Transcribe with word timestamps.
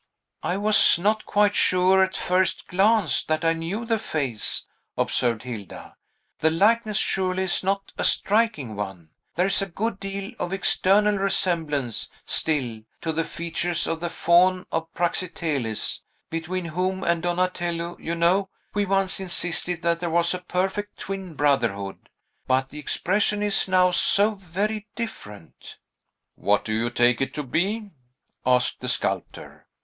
"I 0.41 0.57
was 0.57 0.97
not 0.97 1.27
quite 1.27 1.53
sure, 1.53 2.03
at 2.03 2.17
first 2.17 2.65
glance, 2.67 3.23
that 3.25 3.45
I 3.45 3.53
knew 3.53 3.85
the 3.85 3.99
face," 3.99 4.65
observed 4.97 5.43
Hilda; 5.43 5.95
"the 6.39 6.49
likeness 6.49 6.97
surely 6.97 7.43
is 7.43 7.63
not 7.63 7.91
a 7.99 8.03
striking 8.03 8.75
one. 8.75 9.09
There 9.35 9.45
is 9.45 9.61
a 9.61 9.67
good 9.67 9.99
deal 9.99 10.31
of 10.39 10.53
external 10.53 11.19
resemblance, 11.19 12.09
still, 12.25 12.81
to 13.01 13.13
the 13.13 13.23
features 13.23 13.85
of 13.85 13.99
the 13.99 14.09
Faun 14.09 14.65
of 14.71 14.91
Praxiteles, 14.95 16.01
between 16.31 16.65
whom 16.65 17.03
and 17.03 17.21
Donatello, 17.21 17.97
you 17.99 18.15
know, 18.15 18.49
we 18.73 18.87
once 18.87 19.19
insisted 19.19 19.83
that 19.83 19.99
there 19.99 20.09
was 20.09 20.33
a 20.33 20.39
perfect 20.41 20.97
twin 20.97 21.35
brotherhood. 21.35 22.09
But 22.47 22.69
the 22.69 22.79
expression 22.79 23.43
is 23.43 23.67
now 23.67 23.91
so 23.91 24.31
very 24.33 24.87
different!" 24.95 25.77
"What 26.33 26.65
do 26.65 26.73
you 26.73 26.89
take 26.89 27.21
it 27.21 27.35
to 27.35 27.43
be?" 27.43 27.91
asked 28.47 28.81
the 28.81 28.89
sculptor. 28.89 29.67